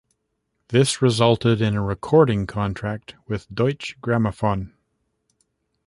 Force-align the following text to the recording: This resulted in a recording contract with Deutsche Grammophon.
This 0.69 0.99
resulted 0.99 1.61
in 1.61 1.75
a 1.75 1.83
recording 1.83 2.47
contract 2.47 3.13
with 3.27 3.47
Deutsche 3.53 4.01
Grammophon. 4.01 4.73